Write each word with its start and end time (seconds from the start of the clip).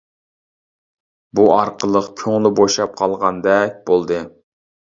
بۇ 1.39 1.45
ئارقىلىق 1.57 2.09
كۆڭلى 2.23 2.53
بوشاپ 2.63 2.99
قالغاندەك 3.03 3.79
بولدى. 3.93 4.21